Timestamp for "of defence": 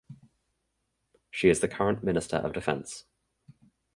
2.37-3.05